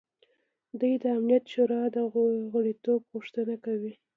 دوی 0.79 0.93
د 1.03 1.05
امنیت 1.17 1.43
شورا 1.53 1.81
د 1.95 1.97
غړیتوب 2.53 3.01
غوښتنه 3.13 3.55
کوي. 3.65 3.93